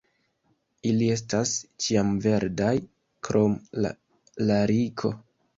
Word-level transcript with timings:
Ili 0.91 1.09
estas 1.15 1.51
ĉiamverdaj 1.87 2.73
krom 3.29 3.55
la 3.85 3.93
lariko. 4.51 5.17